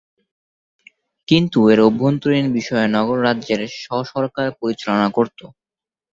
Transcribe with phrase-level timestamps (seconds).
[1.27, 5.45] কিন্তু এর অভ্যন্তরীণ বিষয় নগর রাজ্যের স্ব-সরকার পরিচালনা করতো।